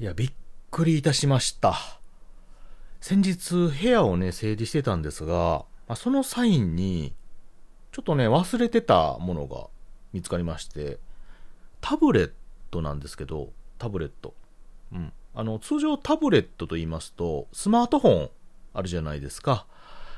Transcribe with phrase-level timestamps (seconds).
[0.00, 0.32] いや、びっ
[0.70, 1.74] くりいたしました。
[3.00, 7.16] 先日、部屋をね、整理してたんですが、まあその際に、
[7.90, 9.66] ちょっとね、忘れてたものが
[10.12, 11.00] 見つかりまして、
[11.80, 12.32] タブレッ
[12.70, 14.34] トなんですけど、タブレット。
[14.92, 15.12] うん。
[15.34, 18.30] あの、通常タブレットと言いますと、スマートフォン
[18.74, 19.66] あるじゃないですか。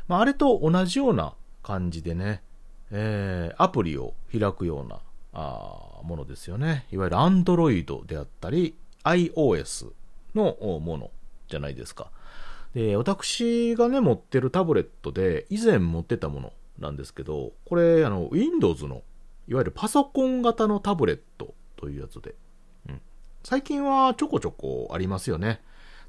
[0.09, 2.43] まあ、あれと同じような感じでね、
[2.91, 5.01] えー、アプリを開くような
[5.33, 6.85] あものですよね。
[6.93, 8.75] いわゆる Android であったり、
[9.05, 9.93] iOS
[10.35, 11.11] のもの
[11.48, 12.11] じゃないですか。
[12.75, 19.02] で、私がね、持ってるタブレットで、以前持ってたものなんですけど、これ、あの、Windows の、
[19.48, 22.34] いわゆるパソコン型のタブレットというやつで、
[22.89, 23.01] うん。
[23.42, 25.61] 最近はちょこちょこありますよね。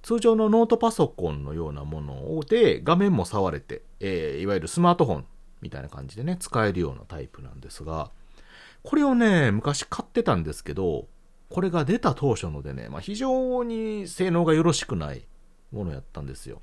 [0.03, 5.25] 通常のノートパソコンのようなもので、画面も触れて、えーいわゆるスマートフォン
[5.61, 8.11] みたいな感じでね、使えるようなタイプなんですが、
[8.83, 11.07] これをね、昔買ってたんですけど、
[11.51, 15.27] これが出た当初のでね、まあ、非常に性能がよろしくない
[15.71, 16.61] ものやったんですよ。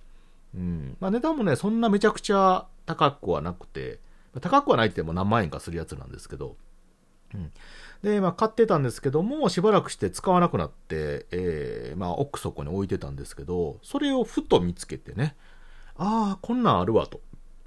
[0.54, 0.96] うん。
[1.00, 4.00] まあ、値段もね、そんなめちゃくちゃ高くはなくて、
[4.40, 6.56] 高くはないって言っても何万円かするやつなんですけど、
[7.34, 7.52] うん。
[8.02, 15.36] で、まあ、買ってたんですけども、しばらくして使わなくなって、えー、まあ、奥底に置いてたんですけど、それをふと見つけてね、
[15.96, 17.20] ああ、こんなんあるわと。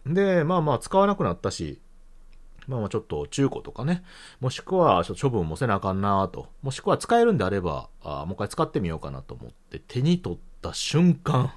[0.05, 1.79] で、まあまあ、使わなくなったし、
[2.67, 4.03] まあまあちょっと中古とかね、
[4.39, 11.53] もしくは処分もせなあかんなと、もしくは使えるんであれば、あもう一回使ってみようかなと思って手に取った瞬間、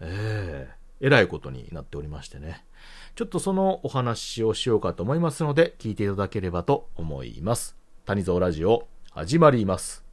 [0.00, 2.64] ええーえらいことになっておりましてね。
[3.16, 7.76] ちょっとそのお話をしようかと思いますので、聞いていただければと思います。
[8.06, 10.04] 谷蔵ラジオ、始まります。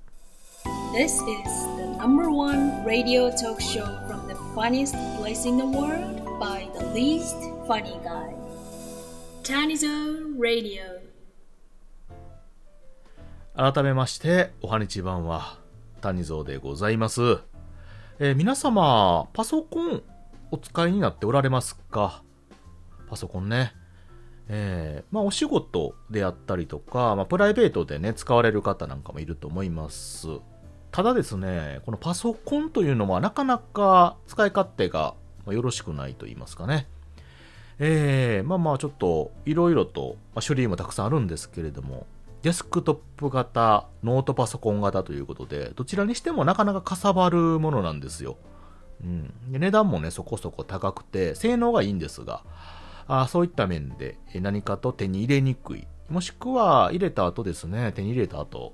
[0.94, 6.24] This is the number one radio talk show from the funniest place in the world
[6.40, 8.49] by the least funny guy.
[9.50, 9.88] Tanizo
[10.40, 10.84] Radio.
[13.56, 15.58] 改めまして、おはにちばんは、
[16.02, 17.40] 谷蔵でございます。
[18.20, 20.04] えー皆様、パソコン
[20.52, 22.22] お使いになっておられますか？
[23.10, 23.74] パソコンね。
[24.50, 30.28] えーまあお仕事であったりとか、まあプライベートでね、使われる方なんかもいると思います。
[30.92, 35.16] ただですね、このパソコンというのはなかなか使い勝手が
[35.48, 36.88] よろしくないと言いますかね。
[37.80, 42.06] えー、まあまあちょっといろいろと、まあ、種類もたくさんあるんですけれども、
[42.42, 48.38] デスクトップ型、ノートパソコン型ということで、どちらにしてもなかなかかさばるものなんですよ。
[49.04, 49.34] うん。
[49.50, 52.44] 値段もね、そこそこ高くて、性能がいいんですが、
[53.08, 55.88] あそういった面で何かと手に入れにくい。
[56.10, 58.74] もしくは入れた後ですね、手に入れた後、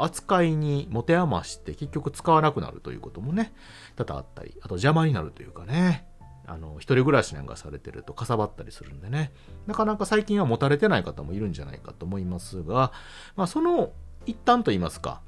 [0.00, 3.52] 扱いに持て余して結局使わなくなるということもね、
[3.96, 6.06] 多々あったり、あと邪魔になるというかね、
[6.46, 9.32] あの、一人暮らしなんかされてるとかさばったりするんでね、
[9.66, 12.92] なかなか最近は持たれてない方もいるんじゃないかと思いますが、
[13.36, 13.92] まあその
[14.26, 15.20] 一端と言いますか、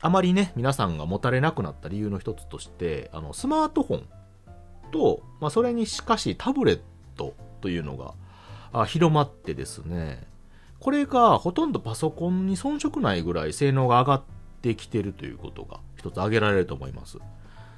[0.00, 4.06] あまりね、皆さんが持たれなくなった理由の一つとして、あの、スマートフォン
[4.92, 6.80] と、まあそれにしかしタブレッ
[7.16, 8.14] トというのが
[8.72, 10.26] あ広まってですね、
[10.80, 14.22] これがほとんどパソコンに遜色ないぐらい性能が上がっ
[14.60, 17.18] てきてるということが一つ挙げられると思います。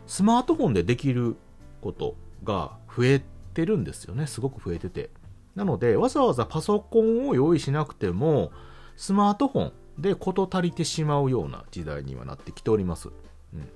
[0.07, 1.37] スマートフォンでできる
[1.81, 3.23] ことが増え
[3.55, 4.27] てるんですよね。
[4.27, 5.11] すごく増えてて。
[5.55, 8.53] なので、わざわざパソコンを用意しなくても、
[8.97, 13.09] スマートフォンで事足りてしまうような時代にはなってきております。
[13.09, 13.69] うん。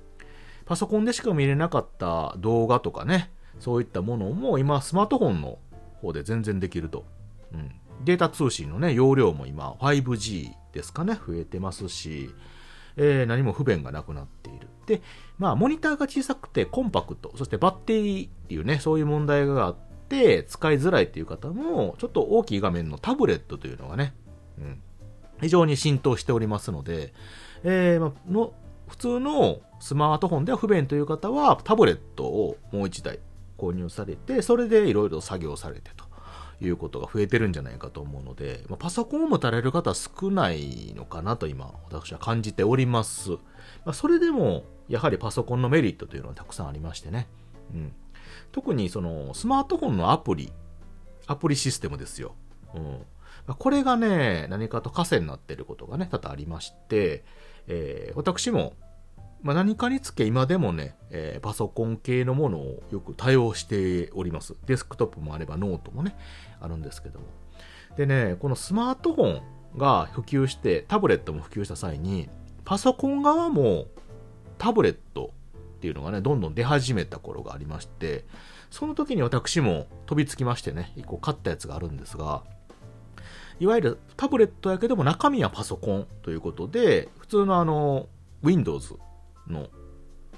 [0.65, 5.59] パソコンでしか見れなかった動画とかね、そういったものも今、スマートフォンの
[6.01, 7.05] 方で全然できると。
[7.53, 7.71] うん。
[8.05, 12.33] データ通信のね、容量も今 5G ですかね、増えてますし、
[12.97, 14.67] えー何も不便がなくなっている。
[14.91, 15.01] で、
[15.37, 19.75] まあ、モニターが小さくてコンパクト、そしてバッテリーっていうね、そういう問題があっ
[20.09, 24.13] て、使いづらいっていう方も、ちょっと大きい画面のタブレットというのがね、
[24.59, 24.81] うん、
[25.41, 27.13] 非常に浸透しておりますので、
[27.63, 28.53] えーまあの、
[28.87, 33.19] 普通のスマートフォンでは不便という方は、タブレットをもう一台
[33.57, 36.11] 購入されて、それでいろいろ作業されてと。
[36.65, 43.31] いうことが増えてるんじゃないかと思うので、まあ、パソコンを持たれる方少ないのかなと今、私は感じております。
[43.31, 43.37] ま
[43.85, 47.27] あ、それでも、やはりパソコンのメリットというのはたくさんありましてね。
[47.73, 47.93] うん。
[48.51, 50.51] 特にその、スマートフォンのアプリ、
[51.27, 52.35] アプリシステムですよ。
[52.75, 53.05] うん。
[53.57, 57.23] これがね、何かと枷になっていることがね、多々ありまして、
[57.67, 58.73] えー私も、
[59.41, 64.55] まあ、何かにつけ今でもね、えーパソコン系のものをよく多用しております。
[64.65, 66.17] デスクトップもあればノートもね、
[66.59, 67.25] あるんですけども。
[67.95, 69.41] でね、このスマートフォ
[69.75, 72.29] ンが普及して、タブレットも普及した際に、
[72.65, 73.87] パソコン側も
[74.61, 75.33] タブレット
[75.77, 78.25] っていうのがね、どんどん出始めた頃がありまして、
[78.69, 82.43] その時に私も飛びつきましてね、一個買ったやつがあるんですが、
[83.59, 88.07] いわゆるタブレットやけども中身はパソコンということで、普通のあの、
[88.43, 88.97] Windows
[89.47, 89.69] の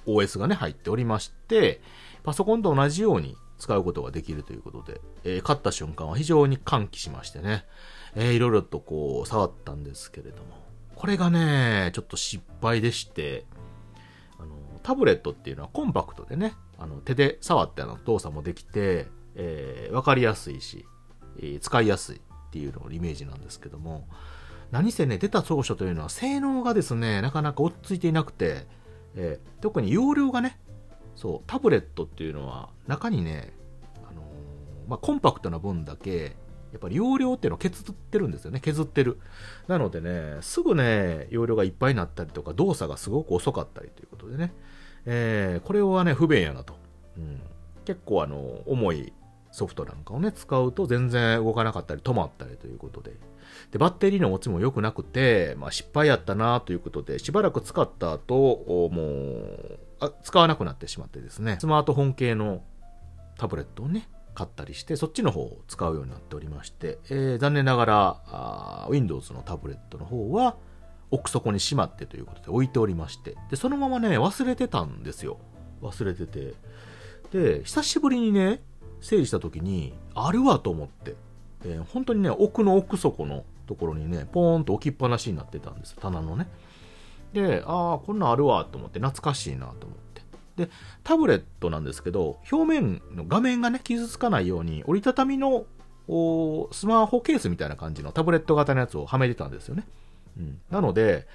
[0.05, 1.81] OS がね、入っておりまして、
[2.23, 7.65] パソコンと同じように使うことができるということで、えー買った瞬間は非常に歓喜しましてね、
[8.15, 10.63] えーいろいろとこう触ったんですけれども、
[10.95, 13.45] これがね、ちょっと失敗でして、
[14.43, 20.85] あの、タブレットっていうのはコンパクトでね、あの、手で触ったような動作もできて、えーわかりやすいし、
[21.37, 22.19] えー使いやすいっ
[22.51, 24.07] ていうののイメージなんですけども、
[24.71, 28.67] 何せね、出た当初というのは性能がですね、なかなか追っついていなくて、
[29.15, 30.59] えー特に容量がね、
[31.15, 33.53] そう、タブレットっていうのは中にね、
[34.09, 34.25] あのー
[34.89, 36.35] まあ、コンパクトな分だけ、
[36.73, 39.19] やっぱり容量っていうのを削ってるんですよね、削ってる。
[39.67, 44.53] なのでね、すぐね、容量がいっぱいになったりとか、動作がすごく遅かったりということでね、
[45.05, 46.75] えーこれはね、不便やなと。
[47.17, 47.41] うん、
[47.85, 49.13] 結構あの、重い
[49.51, 53.11] ソフトなんかをね、使うと全然動かなかったり止まったりということで。
[53.71, 62.63] で、バッテリーの持ちも良くなくて、まあ失敗やったなということで、しばらく使った後、もうあ、使わなくなってしまってですね、スマートフォン系の
[63.37, 70.55] タブレットをね、買ったりして、そっちの方を使うようになっておりまして、えー残念ながら Windows のタブレットの方は、
[71.11, 75.37] 奥底にしまってということで置いておりまして、で、そのままね、忘れてたんですよ。
[75.81, 76.53] 忘れてて。
[77.31, 78.61] で、久しぶりにね、
[79.01, 81.15] 整理した時に、あるわと思って、
[81.65, 86.47] えー本当にね、奥の奥底のところにね、ポーンと置きっぱなしになってたんです、棚のね。
[87.33, 89.97] で、ああ、こんなんあるわと思って、懐かしいなと思っ。
[90.55, 90.69] で、
[91.03, 95.65] タブレットなんですけど、表面の画面がね、傷つかないように、折りたたみの
[96.71, 99.87] スマホケースみたいな感じのタブレット型のやつをはめてたんですよね。
[100.37, 101.27] うん、なので、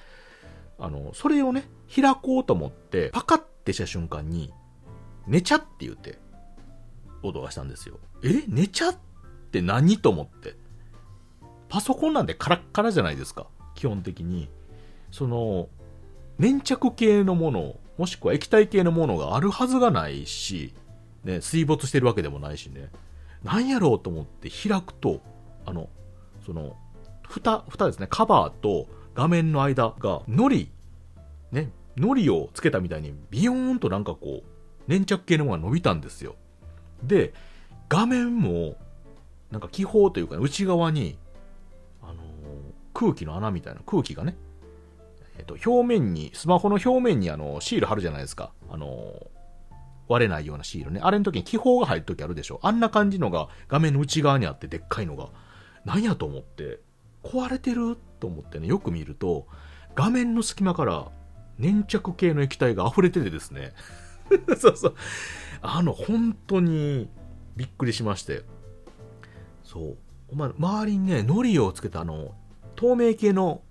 [0.79, 4.53] あの、それをね、開こうと思って、パカッてした瞬間に、
[5.27, 6.19] 寝ちゃって言って、
[7.23, 7.99] 音がしたんですよ。
[8.23, 8.45] え？
[8.47, 8.97] 寝ちゃっ
[9.51, 10.55] て何と思って？
[11.69, 13.49] パソコンなんてカラッカラじゃないですか。
[13.75, 14.49] 基本的に。
[15.11, 15.69] その、
[16.39, 20.73] 粘着系のものを、もしくは液体系のものがあるはずがないし、
[21.25, 22.91] ね、水没してるわけでもないしね。
[23.43, 25.21] なんやろうと思って開くと、
[25.67, 25.89] あの、
[26.47, 26.77] その、
[27.23, 30.71] 蓋、蓋ですね、カバーと画面の間が、のり、
[31.53, 36.37] ね、のりをつけたみたいに、ビヨーンとなんかこう、粘着系のものが伸びたんですよ。
[37.03, 37.35] で、
[37.89, 38.77] 画面も、
[39.51, 41.19] なんか気泡というか、内側に、
[42.03, 42.19] あのー
[42.99, 44.37] 空気の穴みたいな、空気がね、
[45.39, 48.53] えっ、と、表面に、スマホの表面にあの、シール貼るじゃないですか。
[48.69, 49.29] あの
[50.09, 51.01] 割れないようなシールね。
[51.03, 52.59] あれの時に気泡が入る時あるでしょ。
[52.63, 55.29] あんな感じのが画面の内側にあってでっかいのが。
[55.85, 56.81] なんやと思って、
[57.23, 59.47] 壊れてると思ってね、よく見ると、
[59.95, 61.11] 画面の隙間から
[61.59, 63.75] 粘着系の液体が溢れててですね。
[64.59, 64.95] そうそう。
[65.61, 67.11] あの、本当に
[67.57, 68.45] びっくりしまして。
[69.63, 69.97] そう。
[70.31, 72.35] お前、周りにね、糊をつけたあの、
[72.77, 73.63] 透明系の、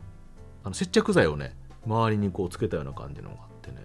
[0.63, 1.56] あの、接着剤をね、
[1.88, 3.78] 周りにこうつけたような感じのがあってね。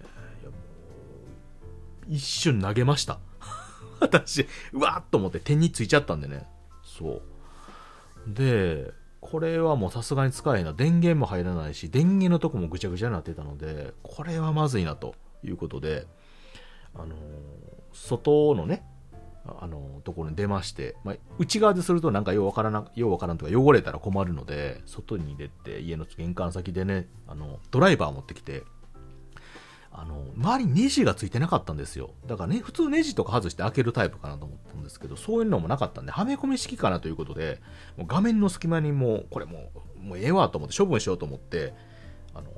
[2.07, 3.19] 一瞬投げました。
[4.01, 6.47] 私、うわーっと思って手についちゃったんでね。
[6.83, 7.21] そ
[8.27, 8.33] う。
[8.33, 8.91] で、
[9.21, 10.73] これはもうさすがに使えへんな。
[10.73, 16.05] 電源も入らないし、電源のとこもぐちゃぐちゃになってたので、これはまずいなということで、
[16.93, 18.83] あのー外のね、
[19.45, 28.63] あのところに出まして、まあ、内側でするとなんかようわからな、ようわからんとか汚れたら困るので、外に出て家の玄関先でね、あの、ドライバー持ってきて、
[29.91, 32.11] あの、周りにネジがついてなかったんですよ。
[32.25, 37.61] だからね、普通ネジとか外して開けるタイプかなと思ったんですけど、そういうのもなかったんで、はめ込み式かなということで、
[37.95, 41.73] もう画面の隙間にもう、これもう、もうええわと思って処分しようと思って、
[42.33, 42.49] あの、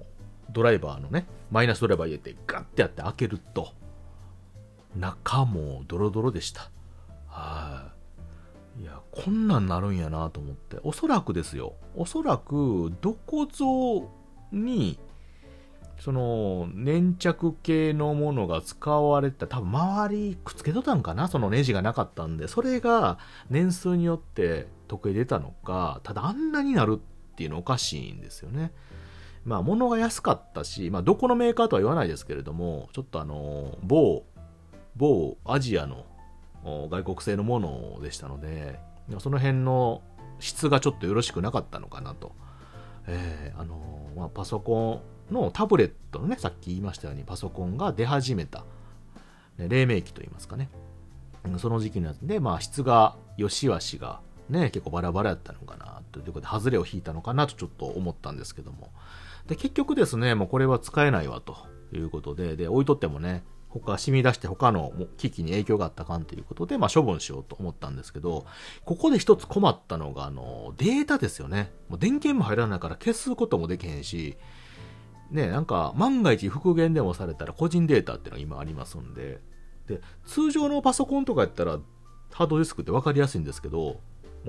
[0.51, 3.73] ドライバーのね、マイナスドライバー入れて、ガッてやって開けると、
[4.95, 6.69] 中もドロドロでした。
[7.27, 7.91] は
[8.79, 8.83] い。
[8.83, 10.77] いや、こんなんなるんやなと思って。
[10.83, 11.73] おそらくですよ。
[11.95, 14.09] おそらく、どこぞ
[14.51, 14.99] に、
[15.99, 21.29] その、粘着系のものが使われた、多分周りくっつけとったんかな？
[21.29, 23.17] そのネジがなかったんで、それが
[23.49, 28.73] 年数によって溶け出たのか、ただあんなになるっていうのおかしいんですよね。
[29.45, 34.25] まあ、物が安かったし、まあ、どこのメーカーとは言わないですけれども、ちょっとあの、某、
[34.95, 36.05] 某アジアの
[36.63, 38.79] 外国製のものでしたので、
[39.19, 40.01] その辺の
[40.39, 42.33] 質がちょっとよろしくなかったのかなと。
[43.07, 48.65] えーあのーまあ、パソコンのタブレットのね、さっき言いましたようにパソコンが出始めた、
[49.57, 50.69] ね、黎明期と言いますかね。
[51.59, 58.91] その時期のやつで、まあ、質が、良し悪しが、ね、結構バラバラやったのかな、ということで、外れを引いたのかなとちょっと思ったんですけども。
[59.45, 61.55] で、結局ですね、もうこれは使えないわ、と
[61.93, 63.43] いうことで、で、置いとってもね、
[63.79, 68.45] 他染み出して他の機器に影響があったかんということで、まあ処分しようと思ったんですけど、
[68.85, 71.71] ここで一つ困ったのが、あの、データですよね。
[71.89, 74.37] もう電源も入らないから消すこともできへんし、
[75.31, 79.39] ね、なんか万が一復元でもされたら個人データっていうのが今ありますんで、
[79.87, 81.79] で、通常のパソコンとかやったら
[82.31, 83.99] ハードディスクって分かりやすいんですけど、も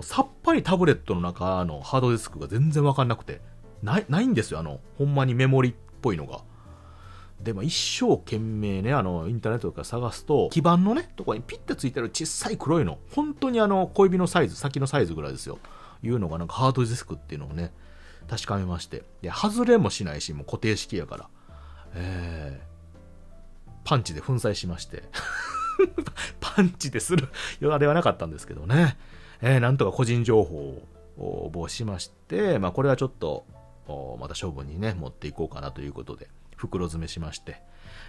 [0.00, 3.40] うさっぱりタブレットの中のハードディスクが全然分かんなくて、
[3.82, 6.42] ない、ないんですよ、あの、ほんまにメモリっぽいのが。
[7.40, 15.58] で、まあ、一生懸命ね、あの、インターネットとか探すと、基板のね、とこにピッてついてる小さい黒いの、本当にあの、小指のサイズ、先のサイズぐらいですよ。
[16.02, 17.72] いうのがなんかハードディスクっていうのをね、
[18.28, 19.04] 確かめまして。
[19.22, 21.28] で、外れもしないし、もう固定式やから。
[21.94, 25.04] えー、パンチで粉砕しまして。
[26.40, 27.28] パンチでする
[27.60, 28.96] ようではなかったんですけどね。
[29.42, 30.56] えー、なんとか個人情報
[31.18, 33.46] を応募しまして、まあこれはちょっと、
[34.18, 37.62] また処分にね、持っていこうかなということで、袋詰めしまして、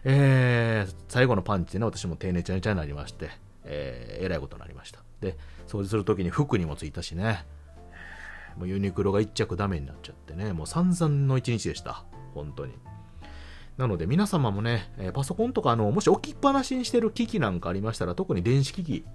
[0.04, 3.30] えー、最後のパンチでね、私も丁寧ちゃにちゃになりまして、
[3.64, 5.02] えー、えらいことになりました。
[5.22, 5.38] で、
[5.68, 7.46] 掃除するときに服にもついたしね、
[8.58, 12.06] もうユニクロが一着ダメになっちゃってね、もう散々の一日でした。
[12.34, 12.74] 本当に。
[13.78, 19.06] なので皆様もね、えパソコンとかあの、もし置きっぱなしにしてる機器なんかありましたら、特に電子機器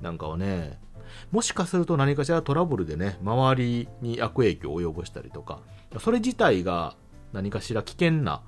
[0.00, 0.78] なんかはね、
[1.30, 5.60] もしかすると何かしらトラブルでね、周りに悪影響を及ぼしたりとか、
[5.98, 6.94] それ自体が
[7.32, 8.42] 何かしら危険な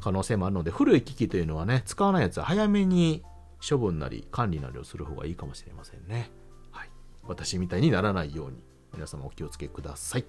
[0.00, 3.22] 可能性もあるので、古い機器というのはね、使わないやつは早めに
[3.66, 6.30] 処分なり管理なりをする方がいいかもしれませんね。
[6.70, 6.90] はい。
[7.26, 8.58] 私みたいにならないように、
[8.92, 10.24] 皆様お気をつけください。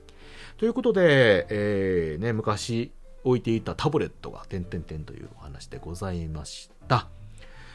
[0.58, 2.92] ということで、えー、ね、昔
[3.24, 7.08] 置いていたタブレットが、点々点というお話でございました。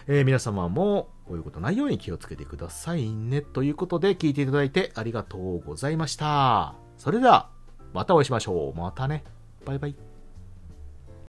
[0.06, 3.42] えー、皆様もこういうことないように気をつけてくださいね。
[3.42, 6.74] ということで聞いていただいてありがとうございました。
[6.96, 7.50] それでは、
[7.92, 8.78] またお会いしましょう。
[8.78, 9.24] またね。
[9.64, 10.09] バイバイ。